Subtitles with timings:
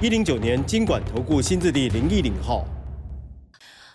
[0.00, 2.64] 一零九年经管投顾新字第零一零号。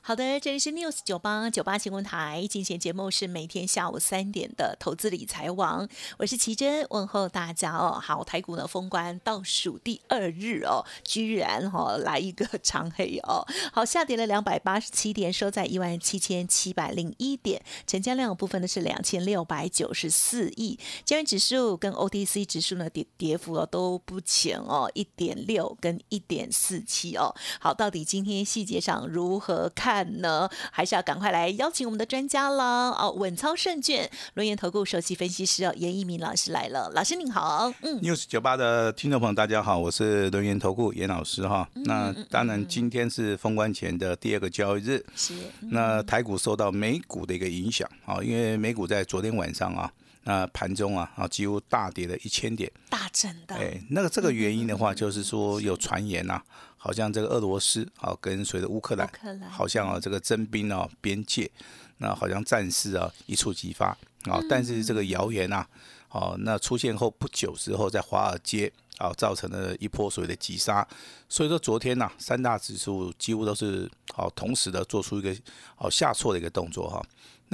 [0.06, 7.98] 好的，这里是 News 九八九八新闻台，进行节目是每天下午三点的投资理财网，我是奇珍，问候大家哦。
[8.04, 27.34] 好，台股呢封关倒数第二日哦，居然哈来一个 长黑哦，好下跌了两百八十七点，收在一万七千七百零一点，成交量部分呢是两千六百九十四亿，交易指数跟 OTC 指数呢跌跌幅哦都不浅哦，一点六跟一点四七哦。
[27.62, 29.93] 好，到底今天细节上如何看？
[29.94, 33.12] 看呢，还是要赶快来邀请我们的专家啦哦！
[33.12, 41.70] 稳操胜券，轮研投顾首席分析师哦，严一鸣老师来了，老师您好，嗯，news 九八的听众朋友大家好，我是轮研投顾严老师哈。
[41.86, 45.36] 那当然今天是封关前的第二个交易日，是
[45.70, 49.92] 那台股受到美股的一个影响啊，因为美股在昨天晚上啊，
[50.24, 56.42] 那盘中啊啊几乎大跌了一千点，大震的，哎，那个这个原因的话，就是说有传言呐。
[56.76, 59.10] 好像这个俄罗斯啊，跟随着乌克兰，
[59.50, 61.50] 好像啊这个征兵啊边界，
[62.00, 64.44] 那好像战事啊一触即发啊。
[64.50, 65.66] 但是这个谣言啊，
[66.10, 70.86] 哦那出现后不久之后，在华尔街啊造成了一波所谓的急杀。
[71.30, 75.34] 所以说昨天呐，三大指数几乎都是好同时的做出一个
[75.78, 77.02] 好下挫的一个动作哈。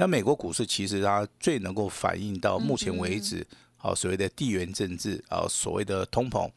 [0.00, 3.46] 那美国股市其实它最能够反映到目前为止。
[3.76, 6.50] 好，所谓的地缘政治啊，所谓的通膨，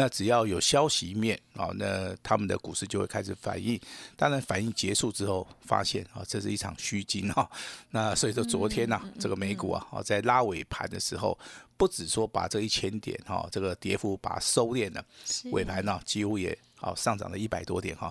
[0.00, 3.78] 那只要有消息面啊，那他们的股市就会开始反应。
[4.16, 7.46] 当然，反应结束之后，发现啊，这是一场虚惊哈。
[7.90, 11.38] 那所以说，昨天呐，这个美股啊，啊，在拉尾盘的时候，
[11.76, 15.04] 不止说把这一千点哈，这个跌幅把它收敛了，
[15.52, 16.56] 尾盘呢，几乎也。
[16.82, 18.08] 好，上涨了一百多点哈。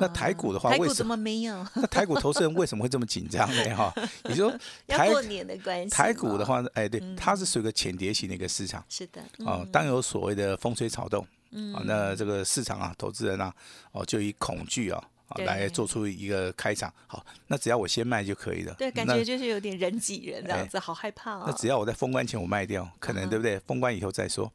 [0.00, 1.66] 那台股的话，为什么没有？
[1.74, 3.76] 那台股投资人为什么会这么紧张呢？
[3.76, 3.92] 哈，
[4.24, 4.50] 你说
[4.88, 5.90] 台过年的关系。
[5.90, 8.82] 台股的话，哎，对，它是属于一个浅碟型的一个市场。
[8.88, 9.22] 是的。
[9.44, 11.22] 哦，当有所谓的风吹草动，
[11.74, 13.52] 啊，那这个市场啊，投资人啊，
[13.92, 15.02] 哦，就以恐惧啊，
[15.44, 16.90] 来做出一个开场。
[17.06, 18.72] 好，那只要我先卖就可以了。
[18.78, 21.44] 对，感觉就是有点人挤人这样子，好害怕啊。
[21.46, 23.58] 那只要我在封关前我卖掉，可能对不对？
[23.60, 24.50] 封关以后再说。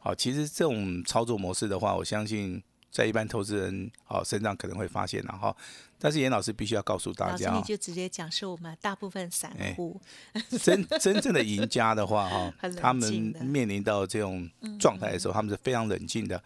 [0.00, 2.62] 好，其实这种操作模式的话，我相信。
[2.90, 5.54] 在一般投资人哦身上可能会发现了哈，
[5.98, 10.00] 但是严老师必须要告诉大家，你就直接讲是我们大部分散户。
[10.60, 16.42] 真真正的赢家的话哈， 他们面临到这种状态的时候，他们是非常冷静的，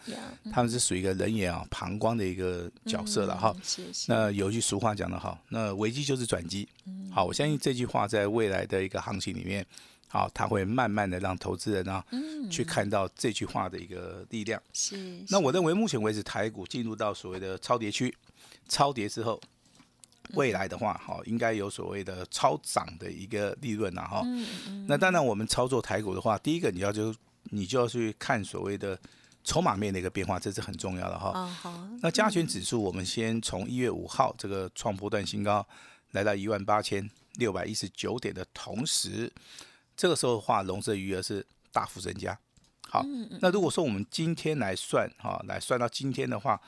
[0.53, 3.55] 他们是属于一个人眼啊旁观的一个角色了哈。
[4.07, 6.69] 那有一句俗话讲得好，那危机就是转机。
[7.11, 9.65] 好，我相信这句话在未来的一个行情里面。
[10.15, 12.05] 好，他会慢慢的让投资人啊，
[12.49, 14.63] 去看到这句话的一个力量。
[14.73, 14.97] 是。
[15.29, 18.17] 那我认为目前为止台股进入到所谓的超跌区，
[18.69, 19.41] 超跌之后，
[20.35, 24.23] 未来的话，哈，应该有所谓的超涨的一个利润呐，哈。
[24.25, 24.87] 嗯嗯。
[24.89, 27.13] 那当然，我们操作台股的话，第一个你要就
[27.51, 28.97] 你就要去看所谓的
[29.43, 31.33] 筹码面的一个变化，这是很重要的哈。
[31.35, 31.89] 哦好。
[32.01, 35.67] 那加权指数，我们先从一月五号这个创波段新高，
[36.13, 39.33] 来到一万八千六百一十九点的同时。
[39.97, 42.39] 这个时候的话，融资余额是大幅增加。
[42.89, 43.05] 好，
[43.41, 46.61] 那如果说我们今天来算哈，来算到今天的话，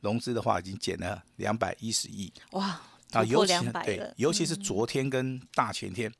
[0.00, 2.32] 融资的话已经减了两百一十亿。
[2.52, 2.80] 哇，
[3.12, 3.52] 啊，尤其
[3.84, 6.10] 对，尤其是昨天跟大前天，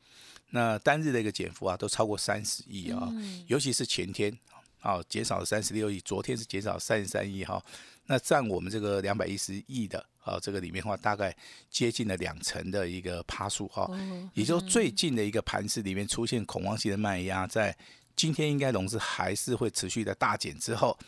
[0.50, 3.10] 那单日的一个减幅啊，都超过三十亿啊。
[3.46, 4.36] 尤其是前天
[4.80, 7.62] 啊，减少了三十六亿，昨天是减少三十三亿哈。
[8.06, 11.34] 那占我们这个两百一十亿的啊，这个里面的话，大概
[11.70, 13.90] 接近了两成的一个趴数哈。
[14.34, 17.76] 也就最近的一个盘势里面出现恐慌性的卖压，在
[18.14, 20.98] 今天应该融资还是会持续的大减之后，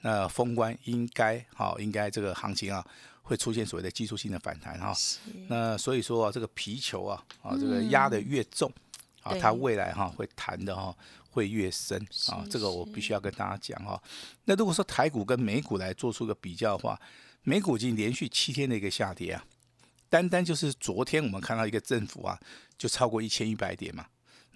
[0.00, 2.86] 那封关应该好，应该这个行情啊
[3.22, 4.94] 会出现所谓的技术性的反弹哈。
[5.48, 8.72] 那所以说啊，这个皮球啊啊，这个压的越重
[9.22, 10.94] 啊，它未来哈会弹的哈。
[11.34, 14.00] 会越深啊，这个我必须要跟大家讲哈。
[14.44, 16.98] 那如果说台股跟美股来做出个比较的话，
[17.42, 19.44] 美股已经连续七天的一个下跌啊，
[20.08, 22.38] 单单就是昨天我们看到一个振幅啊，
[22.78, 24.06] 就超过一千一百点嘛。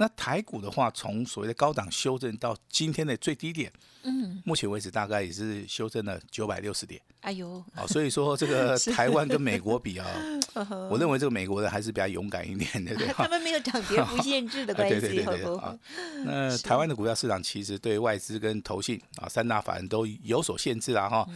[0.01, 3.71] 那台股的话，从所谓的高档修正到今天的最低点，
[4.05, 7.01] 嗯，目前为止大概也是修正了九百六十点。
[7.23, 10.07] 哎呦，啊，所以说这个 台湾跟美国比啊，
[10.89, 13.15] 我认为这个美国人还是比较勇敢一点的，对吧？
[13.27, 15.77] 他们没有涨跌幅限制的关系，对对对对啊。
[16.25, 21.29] 那台湾的股票市场其实对外资跟投信啊三大法人都有所限制啊哈。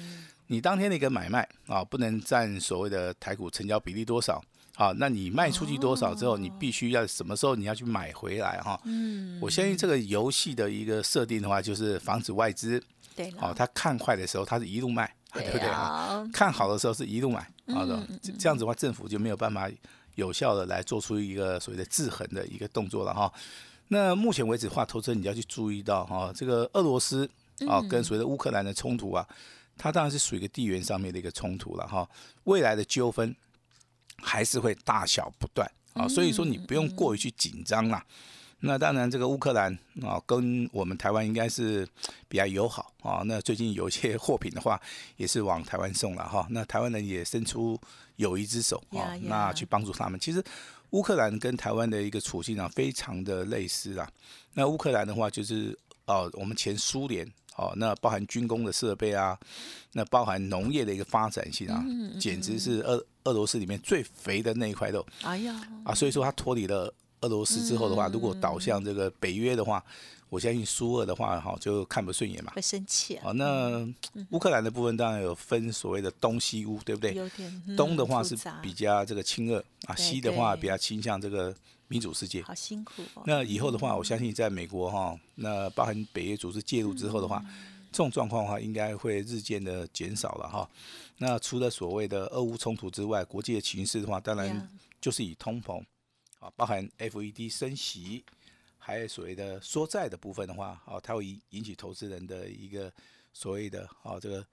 [0.46, 4.40] 你当天的一个买卖啊，不能占所谓的台股成交比例多少。
[4.74, 8.80] 好，那你卖出去多少之后，你必须要什么时候你要去买回来哈？
[8.84, 12.82] 嗯，我相信这个游戏的一个设定的话，就是防止外资，
[13.14, 16.26] 对，哦，他看坏的时候，他是一路卖，对不对啊？
[16.32, 18.02] 看好的时候是一路买，好的，
[18.38, 19.70] 这样子的话，政府就没有办法
[20.14, 23.30] 有效的来做出一个所谓的制衡的一个动作了哈。
[23.88, 27.28] 那目前为止的话，投资人你要去注意到哈，这个俄罗斯
[27.68, 29.28] 啊跟所谓的乌克兰的冲突啊，
[29.76, 32.08] 它当然是属于一个地缘上面的一个冲突了哈，
[32.44, 33.36] 未来的纠纷。
[34.22, 38.02] 还是会大小不断啊，所以说你不用过于去紧张啦。
[38.64, 41.86] 那当然，这个乌克兰啊，跟我们台湾应该是
[42.28, 43.22] 比较友好啊。
[43.24, 44.80] 那最近有一些货品的话，
[45.16, 46.46] 也是往台湾送了哈。
[46.48, 47.76] 那台湾人也伸出
[48.16, 50.18] 友谊之手啊，那去帮助他们。
[50.20, 50.40] 其实
[50.90, 54.08] 乌克兰跟台湾的一个处境啊，非常的类似啊。
[54.54, 55.76] 那乌克兰的话，就是
[56.06, 57.28] 哦，我们前苏联。
[57.62, 59.38] 哦，那包含军工的设备啊，
[59.92, 61.84] 那包含农业的一个发展性啊，
[62.18, 65.06] 简直是俄俄罗斯里面最肥的那一块肉。
[65.22, 69.84] 哎呀，啊，所以说它脱离了俄罗斯之后的话，如果倒向这个北约的话，
[70.28, 73.18] 我相信苏俄的话哈就看不顺眼嘛，会生气。
[73.22, 73.86] 哦，那
[74.30, 77.14] 乌克兰的部分当然有分所谓的东西乌，对不对？
[77.14, 81.54] 有点东的话是比较这个亲俄啊，西的话比较倾向这个。
[81.92, 83.22] 民主世界好辛苦哦。
[83.26, 87.44] 那以后的话，我相信在美国哈，那包含北约组织介入之后的话，
[87.92, 90.66] 这种状况的话，应该会日渐的减少了哈。
[91.18, 94.66] 那除了所谓的俄乌冲突之外，国际的形势的话，当然
[95.02, 95.84] 就是以通膨
[96.38, 98.24] 啊，包含 FED 升息，
[98.78, 102.90] 还有所谓的缩债的部分的话，啊，它会引引起投资人的一个
[103.34, 104.44] 所谓的啊这个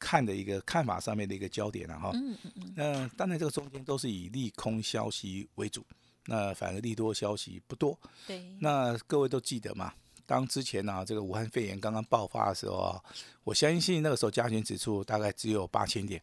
[0.00, 2.10] 看的一个看法上面的一个焦点了哈。
[2.14, 2.72] 嗯嗯嗯。
[2.74, 5.86] 那当然，这个中间都是以利空消息为主。
[6.26, 7.98] 那反而利多消息不多。
[8.26, 8.44] 对。
[8.60, 9.92] 那各位都记得吗？
[10.24, 13.02] 当之前呢，这个武汉肺炎刚刚爆发的时候啊，
[13.44, 16.22] 我相信那个时候加权指数大概只有八千点，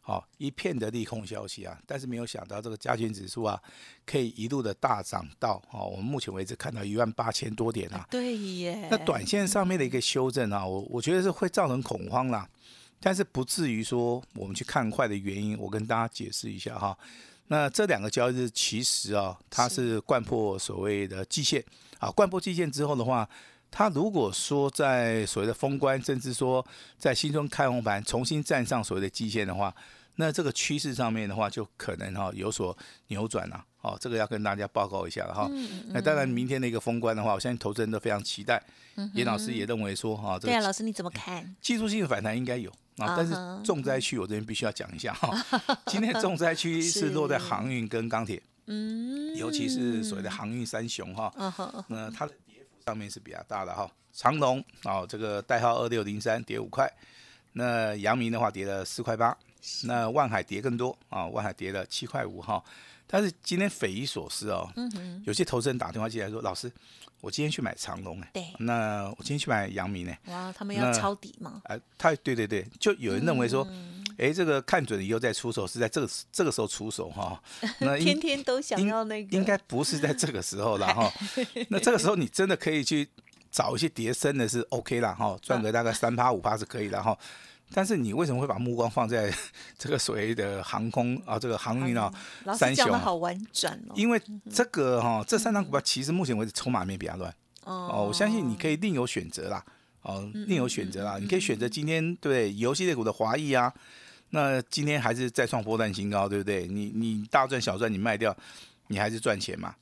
[0.00, 1.78] 好一片的利空消息啊。
[1.86, 3.62] 但是没有想到这个加权指数啊，
[4.06, 8.04] 可以一路的大涨到哦，我们目前为止看到一万八千多点啊。
[8.10, 8.88] 对耶。
[8.90, 12.48] 那短线上面的一个修正啊，我我觉得是会造成恐慌啦，
[12.98, 16.98] 但是不至于说我们去看坏的原因，我跟大家解释一下哈。
[17.48, 21.62] 那这两个交易日其实啊，它是贯破所谓的季线
[21.98, 23.28] 啊，贯破季线之后的话，
[23.70, 26.64] 它如果说在所谓的封关，甚至说
[26.98, 29.74] 在新春开红盘重新站上所谓的季线的话，
[30.16, 32.76] 那这个趋势上面的话，就可能哈有所
[33.08, 33.64] 扭转了。
[33.84, 35.48] 哦，这个要跟大家报告一下了哈。
[35.88, 38.60] 那当然，明天的一个封关的话，我相信投资人都非常期待。
[39.12, 41.54] 严老师也认为说哈，对啊，老师你怎么看？
[41.60, 42.70] 技术性的反弹应该有。
[42.96, 43.34] 啊，但是
[43.64, 45.28] 重灾区我这边必须要讲一下哈。
[45.86, 51.32] 今天重灾区 是落在航运跟钢铁，嗯，尤其是所谓的航运三雄哈。
[51.88, 53.90] 那它的跌幅上面是比较大的哈。
[54.12, 56.88] 长龙啊，这个代号二六零三跌五块，
[57.52, 59.36] 那阳明的话跌了四块八，
[59.82, 62.62] 那万海跌更多啊，万海跌了七块五哈。
[63.06, 64.68] 但是今天匪夷所思哦，
[65.24, 66.70] 有些投资人打电话进来说，老师。
[67.20, 71.62] 我今天去买长隆哎，对，那我今天去买阳明哎，哇，他们要抄底吗？
[71.64, 73.66] 哎，他对对对，就有人认为说，
[74.18, 77.42] 哎，这个看准以后再出手是在这个这个时候出手哈，
[77.80, 81.10] 那天天都想要那个，应该不是在这个时候了哈，
[81.70, 83.08] 那这个时候你真的可以去
[83.50, 87.16] 找一些叠升的是 OK 了哈，赚个大概三趴五趴是可以的哈。
[87.76, 89.34] 但是你为什么会把目光放在
[89.76, 92.08] 这个所谓的航空啊，这个航运啊，
[92.56, 92.96] 三雄？
[92.96, 93.92] 好婉转哦。
[93.96, 98.04] 因为这个哈，这三张股票其实目前为止筹码面比较乱哦。
[98.06, 99.64] 我相信你可以另有选择啦，
[100.02, 101.18] 哦，另有选择啦。
[101.18, 103.72] 你可以选择今天对游戏类股的华谊啊，
[104.30, 106.68] 那今天还是再创波段新高，对不对？
[106.68, 108.36] 你你大赚小赚，你卖掉，
[108.86, 109.74] 你还是赚钱嘛？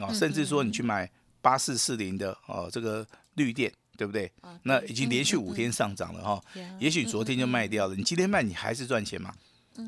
[0.00, 3.72] 哦，甚至说你去买八四四零的哦，这个绿电。
[3.98, 4.30] 对不对？
[4.62, 6.40] 那已经连续五天上涨了哈，
[6.78, 9.34] 也许昨天就卖掉了，你今天卖你还是赚钱嘛？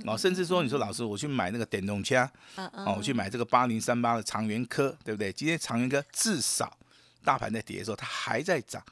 [0.05, 5.33] 哦，甚至说你说老师，我去买那个电动车，哦，我去买这个八零三八的长源科，对不对？
[5.33, 6.77] 今天长源科至少
[7.25, 8.83] 大盘在跌的时候，它还在涨，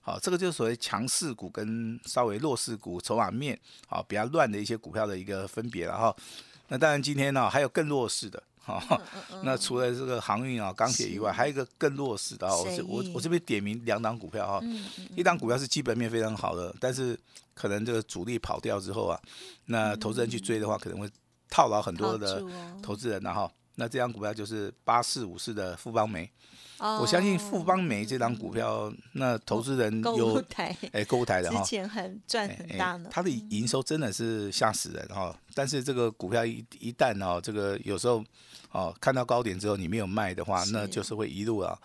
[0.00, 3.58] 好，这个就是所谓强势股跟稍微弱势股筹码面
[3.88, 6.14] 好比较乱的一些股票的一个分别了哈。
[6.68, 8.40] 那当然今天呢还有更弱势的。
[8.68, 9.02] 哦，
[9.42, 12.54] 那除了这个航运啊、钢铁以外，还有一个更弱势的啊。
[12.54, 14.62] 我我我这边点名两档股票哈，
[15.16, 17.18] 一档股票是基本面非常好的，但是
[17.54, 19.18] 可能这个主力跑掉之后啊，
[19.64, 21.10] 那投资人去追的话，可能会
[21.50, 22.44] 套牢很多的
[22.82, 26.30] 投资人然后那这张股票就是八四五四的富邦煤。
[26.80, 30.42] 我相信富邦煤这张股票，那投资人有
[30.92, 33.08] 哎购物台的哈，之前很赚很大呢。
[33.12, 38.24] 它的营收真的是吓死人哈，但是这个股票一一旦哦，这个有时候
[38.70, 41.78] 哦看到高点之后你没有卖的话，那就是会一路啊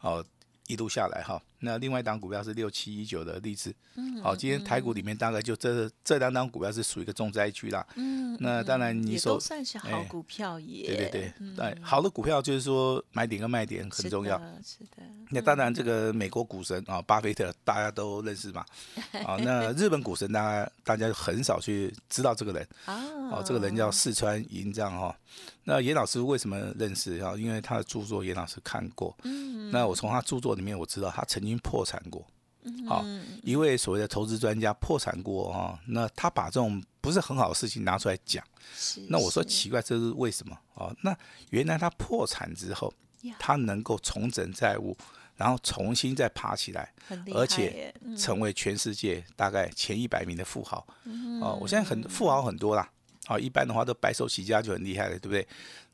[0.00, 0.24] 哦。
[0.66, 3.74] 一路下来哈，那另外一档股票是六七一九的例子，
[4.22, 7.86] 好，今天台股里面大概就这这两档股票是属于一个重灾区啦。
[7.96, 10.86] 嗯，那当然你说算是好股票耶。
[10.86, 14.38] 对对对，对，好的股票就是说买点跟卖点很重要。
[14.64, 15.02] 是的。
[15.30, 18.64] 那当然这个美国股神啊，巴菲特大家都认识嘛。
[19.24, 22.66] 啊，那日本股神大家大家很少去知道这个人。
[22.86, 23.42] 哦。
[23.46, 25.16] 这个人叫四川银藏哈。
[25.64, 27.34] 那严老师为什么认识啊？
[27.36, 29.16] 因为他的著作严老师看过。
[29.24, 29.70] 嗯。
[29.70, 32.26] 那我从他著作里面我知道他曾经破产过。
[32.62, 32.86] 嗯。
[32.86, 33.04] 好，
[33.42, 35.78] 一位所谓的投资专家破产过哈。
[35.86, 38.44] 那他把这种不是很好的事情拿出来讲。
[38.74, 39.04] 是。
[39.08, 40.58] 那我说奇怪，这是为什么？
[40.74, 41.16] 哦，那
[41.50, 42.92] 原来他破产之后，
[43.38, 44.96] 他能够重整债务，
[45.36, 46.92] 然后重新再爬起来，
[47.34, 50.86] 而且成为全世界大概前一百名的富豪。
[51.04, 51.40] 嗯。
[51.40, 52.90] 哦，我现在很富豪很多啦。
[53.30, 55.46] 啊，一般的话都白手起家就很厉害了，对不对？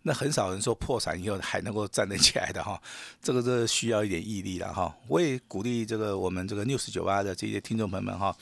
[0.06, 2.80] 那很少人说破产以后还能够站得起来的哈，
[3.20, 4.96] 这个是需要一点毅力的哈。
[5.08, 8.32] 我也鼓励这个我们这个六十九八的这些听众朋友们哈，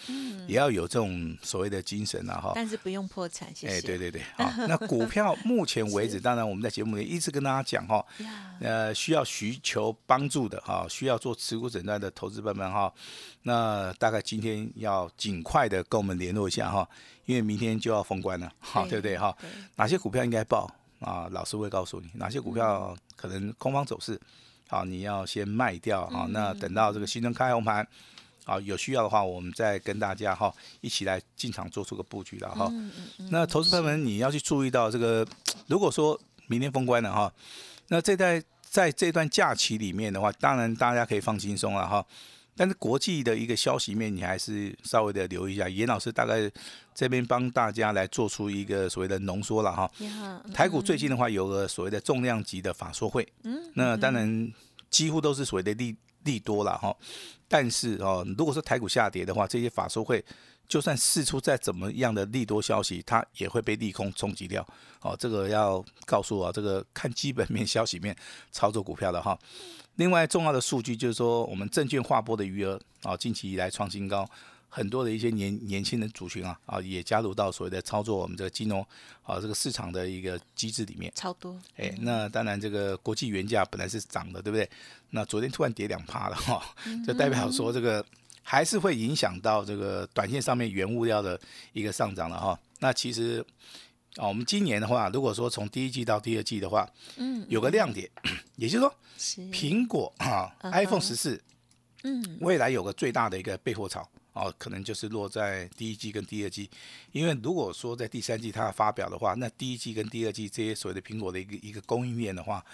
[0.46, 2.52] 也要有这种所谓的精神了哈。
[2.54, 3.78] 但是不用破产，谢谢。
[3.78, 4.52] 哎，对对对， 好。
[4.68, 8.04] 那股票目前为止，当然我们在节目里一直跟大家讲哈，
[8.60, 12.92] 呃，需要寻求帮助的哈，需要做持股诊断的投资朋友们哈，
[13.44, 16.86] 那大概今天要尽快的跟我们联络一下哈，
[17.24, 19.34] 因为明天就要封关了，好，对不对哈？
[19.76, 20.70] 哪些股票应该报？
[21.04, 24.20] 啊，老师会告诉你哪些股票可能空方走势，
[24.68, 26.26] 好，你要先卖掉哈。
[26.30, 27.86] 那等到这个新春开红盘，
[28.44, 32.72] 好，有需要的话，我们再跟大家哈一起来进场做出个布局了哈。
[33.30, 35.26] 那投资朋友们，你要去注意到这个，
[35.66, 37.32] 如果说明天封关了哈，
[37.88, 42.04] 那这在在这段假期里面的话，当然大家可以放轻松了哈。
[42.56, 45.68] 但是国际的一个消息面，你还是稍微的留意一下。
[45.68, 46.50] 严老师大概
[46.94, 49.90] 这边帮大家来做出一个所谓的浓缩了哈。
[50.52, 54.52] 台股最近的话，有个所谓的重量级的法说会，嗯，那当然
[54.88, 56.96] 几乎都是所谓的利利多了哈。
[57.48, 60.24] 但是哦，如果说台股下跌的话，这些法说会
[60.68, 64.66] 就算释出再怎么样的利多消息，它也会被利空冲击掉。
[65.00, 68.16] 哦，这个要告诉我，这个看基本面消息面
[68.52, 69.36] 操作股票的哈。
[69.96, 74.28] 另外重要的数据就是说，我们证券划拨的余额啊，近期以来创新高，
[74.68, 78.84] 很多的一些年年轻人族群啊啊，也加入到所谓的操作我们这个金融
[79.22, 81.12] 啊这个市场的一个机制里面。
[81.14, 81.56] 超多。
[81.76, 84.68] 哎，那当然这个国际原价本来是涨的，对不对？
[85.10, 86.60] 那昨天突然跌两趴了哈，
[87.06, 88.04] 就代表说这个
[88.42, 91.40] 还是会影响到这个短线上面原物料的
[91.72, 92.58] 一个上涨了哈。
[92.80, 93.44] 那其实。
[94.16, 98.08] 啊，我们今年的话，如果说从第一季到第二季的话，嗯，有个亮点，
[98.56, 98.94] 也就是说，
[99.52, 101.42] 苹果啊，iPhone 十四，
[102.04, 104.08] 嗯，未来有个最大的一个备货潮。
[104.34, 106.68] 哦，可能就是落在第一季跟第二季，
[107.12, 112.64] 因为如果说在第三季它发表的话，那第一季跟第二季这些所谓的苹果的一个一个供应链的话，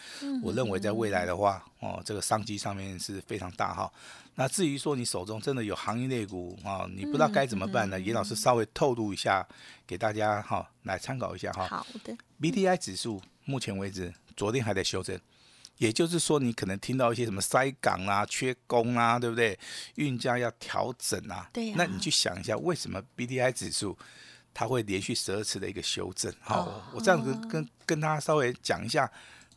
[0.43, 3.93] 我认为在未来的话，哦，这个商机上面是非常大哈。
[4.37, 8.01] 那至于说你手中真的有行业类股啊，你不知道该怎么办呢？
[8.01, 9.47] 严老师稍微透露一下
[9.87, 11.67] 给大家哈，来参考一下哈。
[11.67, 12.17] 好的。
[12.41, 15.21] B T I 指数目前为止昨天还在修正。
[15.81, 19.59] 也就是说，你可能听到一些什么塞港啊、缺工啊，对不对？
[19.95, 21.49] 运价要调整啊。
[21.55, 21.73] 对。
[21.73, 23.97] 那你去想一下，为什么 B D I 指数
[24.53, 26.31] 它会连续十二次的一个修正？
[26.41, 29.11] 好，我这样子跟跟大家稍微讲一下。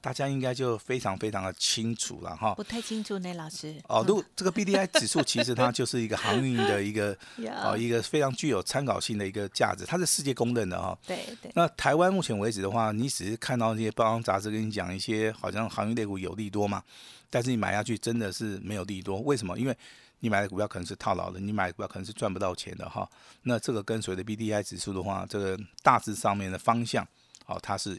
[0.04, 3.82] 大家应该就非常非常的清楚了哈，不太清楚呢，老师。
[3.88, 7.18] 哦，如这个 B D I 指数其实它就是一个航运的一个
[7.64, 10.98] 哦一个非常具有参考性的一个价值，它是世界公认的哈。
[11.08, 11.50] 对对。
[11.56, 16.84] 那台湾目前为止的话，你只是看到那些报章杂志跟你讲一些好像航运类股有利多嘛，
[17.30, 19.58] 但是你买下去真的是没有利多，为什么？
[19.58, 19.78] 因为
[20.20, 23.10] 你买的股票可能是套牢的，你买的股票可能是赚不到钱的哈。
[23.44, 27.08] 那这个跟随的 B D I 指数的话，这个大致上面的方向，
[27.46, 27.98] 哦，它是。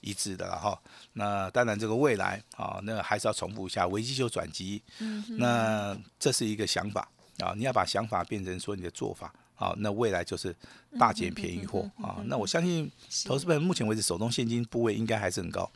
[0.00, 0.80] 一致的了哈，
[1.12, 4.82] 那当然这个未来啊，那还是要重复一下，危机就转机。
[4.98, 7.08] 嗯，那这是一个想法
[7.38, 10.54] 啊，你要把想法变成说你的做法啊，那未来就是
[10.98, 12.22] 大捡便宜货啊。
[12.26, 12.90] 那我相信
[13.26, 15.70] 投资人目前为止手中现金部位应该还是很高，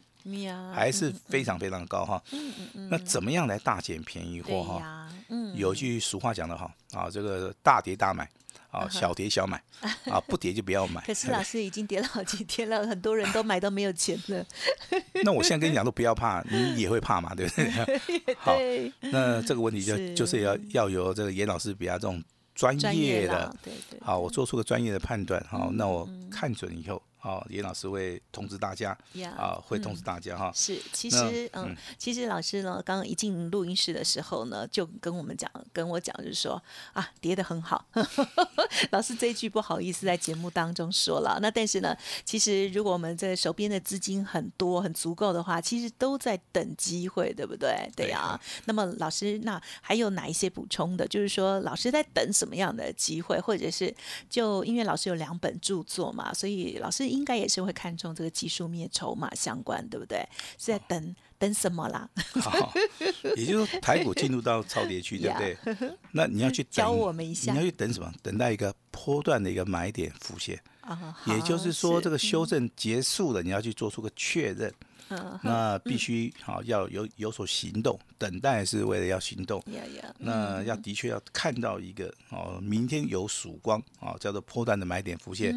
[0.73, 2.23] 还是非常非常高哈。
[2.32, 2.88] 嗯嗯嗯。
[2.90, 5.09] 那怎么样来大捡便宜货哈？
[5.28, 8.28] 嗯，有句俗话讲的哈啊，这个大跌大买。
[8.72, 9.62] 啊，小跌小买，
[10.06, 11.00] 啊，不跌就不要买。
[11.06, 14.44] 可是老师已经跌了好几天了，很多人都买都没有钱了。
[15.22, 18.34] 那我现在跟你讲，都不要怕，你也会怕嘛，对不对？
[18.40, 18.56] 好，
[19.00, 22.22] 那这个问题就就是要要由这个严老师比较这种
[22.54, 24.00] 专业的，对对。
[24.00, 28.96] 好，我做出个专业的判断，好，那我看准以后，哦，严老师会通知大家，
[29.36, 30.52] 啊，会通知大家哈。
[30.54, 36.62] 是，其实嗯，其实老师呢，刚刚一进录音室的时候呢，就跟我们讲，跟我讲，就是说
[36.92, 37.86] 啊，跌的很好。
[38.90, 47.88] 老师这一句不好意思在节目当中说了，那但是呢，其实如果我们在手边的资金很多、很足够的话，其实都在等机会，对不对？
[47.94, 48.38] 对呀。
[48.64, 51.06] 那么老师，那还有哪一些补充的？
[51.06, 53.94] 就是说，老师在等什么样的机会，或者是
[54.28, 60.26] 就因为老师有两本著作嘛，所以老师应该也是会看中这个技术面、筹码相关，对不对？
[60.59, 62.09] 是在等等什么啦？
[62.40, 62.73] 好，
[63.37, 65.57] 也就是说，台股进入到超跌区，对不对？
[66.12, 68.12] 那你要去教我们一下，你要去等什么？
[68.23, 70.59] 等待一个波段的一个买点浮现。
[71.26, 74.72] 也就是说，这个修正结束了，你要去做出个确认。
[75.42, 79.62] 那必须好要有有所行动，等待是为了要行动。
[80.16, 85.54] 那要的确要看到一个哦，明天有曙光哦，叫做破断的买点浮现。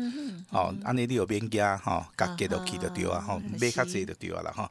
[0.50, 4.70] 哦，安内利有边家哈，嘎给都给的丢啊哈，没卡子的丢了哈。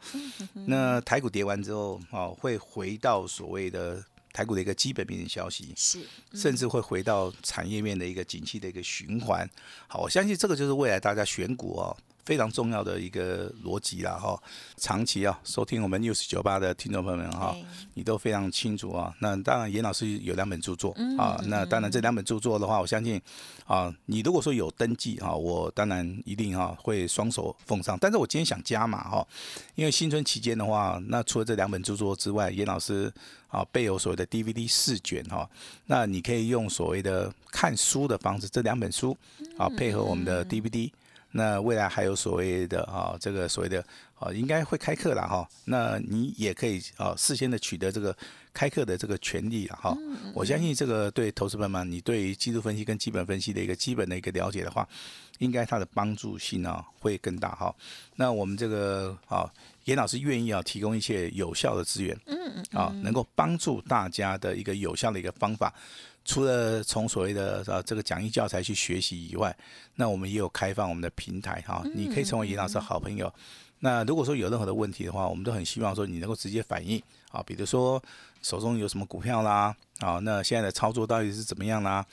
[0.53, 4.05] 那台股跌完之后哦，会回到所谓的
[4.35, 6.01] 台股的一个基本面的消息，是，
[6.35, 9.49] 甚至会回到产业面的一个景气的一个循环。
[9.87, 11.97] 好，我相信这个就是未来大家选股哦。
[12.25, 14.41] 非常重要的一个逻辑啦哈，
[14.77, 17.55] 长期啊收听我们 news 九八的听众朋友们哈，
[17.95, 19.15] 你都非常清楚啊。
[19.21, 21.39] 那当然，严老师有两本著作啊。
[21.47, 23.21] 那当然，这两本著作的话，我相信
[23.67, 27.99] 啊，你如果说有登记哈，我当然一定哈会双手奉上。
[28.01, 29.27] 但是我今天想加码哈，
[29.75, 33.13] 因为新春期间的话，那除了这两本著作之外，严老师
[33.49, 35.49] 啊备有所谓的 DVD 四卷哈，
[35.87, 39.17] 那你可以用所谓的看书的方式，这两本书
[39.59, 40.91] 啊配合我们的 DVD。
[41.37, 45.47] 那未来还有所谓的啊，这个所谓的啊，应该会开课了哈。
[45.65, 48.17] 那你也可以啊，事先的取得这个
[48.53, 49.97] 开课的这个权利了哈。
[50.33, 54.89] 我相信这个对投资朋友们，你对于技术分析跟基本分析的一个基本的一个了解的话，
[55.39, 57.75] 应该它的帮助性呢会更大哈。
[58.15, 59.53] 那我们这个啊，
[59.87, 65.75] 严老师愿意啊提供一些有效的资源，嗯嗯，啊，能够帮助大家的一个有效的一个方法。
[66.25, 69.55] 除了从所谓的啊这个讲义教材去学习以外，
[69.97, 73.33] 那我们也有开放我们的平台哈，你可以成为严老师的好朋友。
[73.81, 78.03] 那如果说有任何的问题的话，我们都很希望说你能够直接反映啊，比如说
[78.41, 82.05] 手中有什么股票啦，啊，那现在的操作到底是怎么样啦？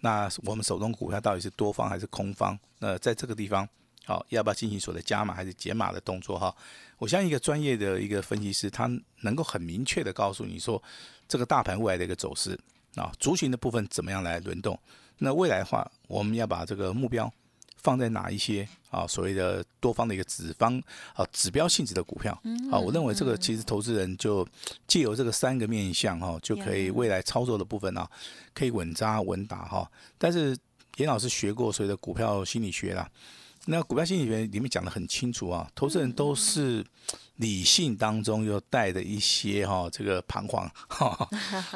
[0.00, 2.58] 那我们手中股票到底是多方还是空方？
[2.78, 3.68] 那在这个地方，
[4.06, 6.54] 好，要不要进行所谓的加码还是减码的动作哈？
[6.96, 8.90] 我相信一个专业的一个分析师，他
[9.20, 10.82] 能够很明确的告诉你说，
[11.28, 12.58] 这个大盘未来的一个走势。
[12.94, 14.78] 啊，族群的部分怎么样来轮动？
[15.18, 17.32] 那未来的话，我们要把这个目标
[17.76, 19.06] 放在哪一些啊？
[19.06, 20.80] 所谓的多方的一个指方
[21.14, 22.32] 啊，指标性质的股票
[22.70, 24.46] 啊，我认为这个其实投资人就
[24.86, 28.08] 借由这个三个面向哈，就可以未来操作的部分啊，
[28.54, 29.90] 可以稳扎稳打哈。
[30.16, 30.56] 但是
[30.96, 33.08] 严老师学过所谓的股票心理学啦。
[33.66, 36.84] 那股票心理学里面讲的很清楚啊，投资人都是
[37.38, 41.28] 理性当中又带着一些哈这个彷徨，哈，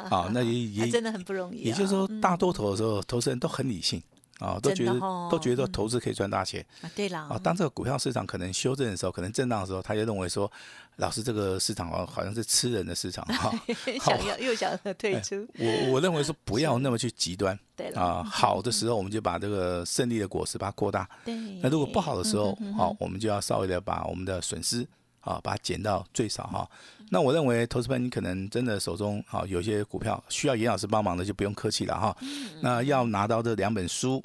[0.09, 0.53] 啊，那也
[0.85, 1.63] 也真的很不容易。
[1.63, 4.01] 也就是说，大多头的时候，投资人都很理性。
[4.39, 4.99] 啊，都觉得
[5.29, 6.65] 都觉得投资可以赚大钱。
[6.81, 10.51] 啊，对了啊，当这个股票市场可能修正的时候，可能震荡的时候，他就认为说，
[10.97, 13.53] 老师这个市场哦，好像是吃人的市场哈，
[14.03, 15.47] 想要又想要退出。
[15.57, 24.85] 我我认为说不要那么去极端，对啊，好的时候我们就把这个胜利的果实把它扩大，对，那如果不好的时候，好，我们就要稍微的把我们的损失
[25.23, 26.69] 啊，把它减到最少哈。
[27.09, 32.15] 那我认为投资班你可能真的手中啊有些股票需要严老师帮忙的，就不用客气了哈。
[32.61, 34.23] 那要拿到这两本书。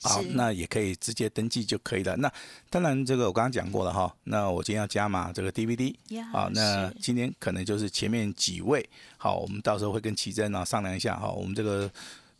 [0.00, 2.16] 好，那也可以直接登记就可以了。
[2.18, 2.32] 那
[2.70, 4.14] 当然，这个我刚刚讲过了哈。
[4.22, 5.92] 那我今天要加码这个 DVD，
[6.30, 11.28] 好，那今天可能就是前面几位，好，我们到时候会跟奇珍啊商量一下哈。
[11.28, 11.90] 我们这个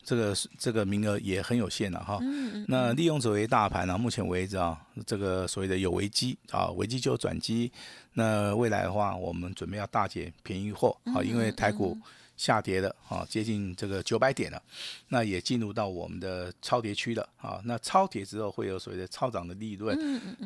[0.08, 2.18] 这个这个名额也很有限了哈。
[2.66, 7.70] 那利用所谓大盘呢，目前为止啊，这个所谓的有危机啊，危机就转机。
[8.14, 11.98] 那未来的话，我们准备要大减便宜货啊，因为台股。
[12.38, 14.62] 下跌了啊，接近这个九百点了，
[15.08, 17.60] 那也进入到我们的超跌区了啊。
[17.64, 19.98] 那超跌之后会有所谓的超涨的利润，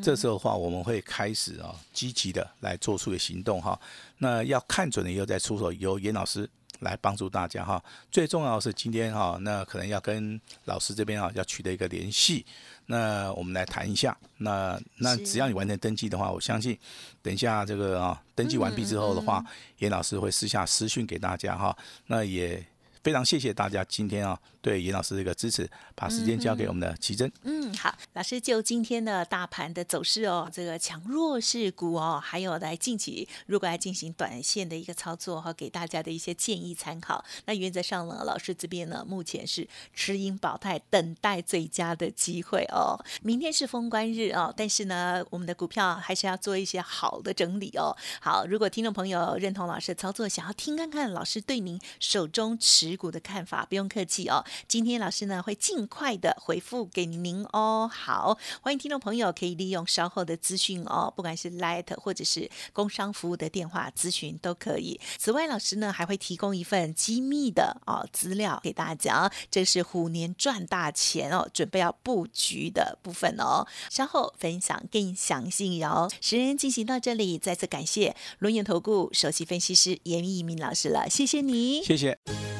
[0.02, 3.78] 这时候的话我们会开始啊积极的来做出的行动哈。
[4.16, 6.48] 那要看准了以后再出手，由严老师
[6.82, 7.82] 来帮助大家哈。
[8.10, 12.44] 最重要的是今天哈，那可能要跟老师这边啊要取得一个联系。
[12.86, 16.78] 那我们来谈一下，那那只要你完成登记的话，我相信
[17.22, 19.42] 等一下这个啊登记完毕之后的话，
[19.78, 21.74] 严老师会私下私讯给大家哈。
[22.06, 22.62] 那也
[23.02, 27.30] 非常谢谢大家今天啊对严老师的一个支持，把时间交给我们的奇珍。
[27.42, 27.72] 嗯。
[27.74, 37.24] 好，老师就今天的大盘的走势哦，这个强弱势股哦，还有来近期如果来进行短线的一个操作哈，给大家的一些建议参考。
[37.46, 43.02] 那原则上呢，老师这边呢，目前是持盈保泰，等待最佳的机会哦。
[43.22, 47.96] 明天是封关日哦，但是呢，我们的股票还是要做一些好的整理哦。
[48.20, 54.44] 好，如果听众朋友认同老师的操作，想要听看看老师对您手中持股的看法，不用客气哦。
[54.68, 57.90] 今天老师呢会尽快的回复给您哦。
[57.92, 65.00] 好，欢迎听众朋友可以利用稍后的资讯哦，不管是 Light 或者是工商服务的电话咨询都可以。
[65.18, 73.66] 此外，老师呢还会提供一份机密的哦资料给大家，这是虎年赚大钱哦，准备要布局的部分哦。
[73.90, 76.10] 稍后分享更详细哦。
[76.20, 82.51] 时间进行到这里，再次感谢龙眼投顾首席分析师严一鸣老师了，谢谢你，谢谢。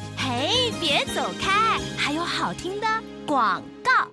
[0.82, 2.88] 别走开，还有好听的
[3.24, 4.10] 广告。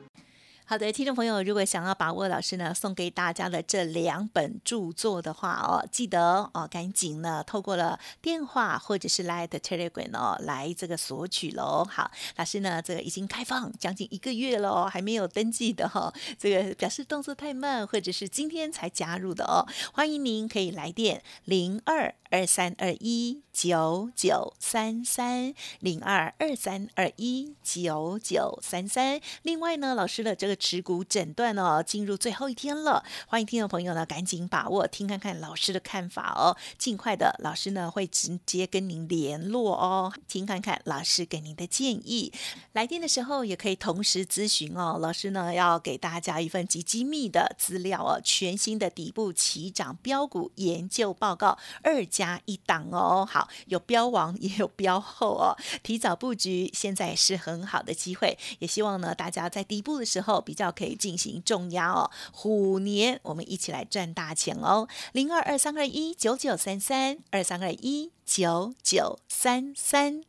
[0.65, 11.83] 好的，听众朋友，如果想要把握老师呢送给大家的这两本著作的话哦，记得哦赶紧呢透过了电话或者是 Light Telegram 哦来这个索取喽。
[11.89, 29.19] 好，老师呢这个已经开放将近一个月了哦，还没有登记的哈，这个表示动作太慢，或者是今天才加入的哦，欢迎您可以来电零二二三二一九九三三零二二三二一九九三三。
[29.41, 30.59] 另外呢，老师的这个。
[30.59, 36.55] 持股诊断哦，进入最后一天了，欢迎听众朋友呢赶紧把握，听看看老师的看法哦。
[36.77, 42.31] 尽快的，老师呢会直接跟您联络哦，听看看老师给您的建议。
[42.73, 53.25] 来电的时候也可以同时咨询哦，老师呢要给大家一份极机密的资料哦，全新的底部起涨标股研究报告，二加一档哦。
[53.25, 60.43] 好，有标王 也有标后哦，提早布局现在是很好的机会，也希望呢大家在底部的时候。
[60.49, 70.28] 比较可以进行重压哦，虎年我们一起来赚大钱哦，零二二三二一九九三三二三二一九九三三。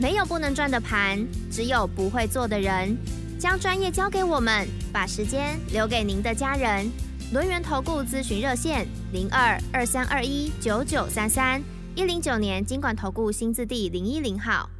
[0.00, 2.96] 没有不能赚的盘，只有不会做的人。
[3.36, 6.88] 将专业交给我们，把时间留给您的家人。
[7.32, 11.60] 轮源投顾咨询热线：零二二三二一九九三三
[11.94, 14.70] 一零九年经管投顾新字第零一零号。